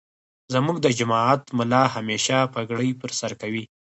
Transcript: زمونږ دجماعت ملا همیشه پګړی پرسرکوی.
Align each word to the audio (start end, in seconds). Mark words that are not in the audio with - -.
زمونږ 0.53 0.77
دجماعت 0.87 1.43
ملا 1.57 1.83
همیشه 1.95 2.37
پګړی 2.53 2.89
پرسرکوی. 3.01 3.63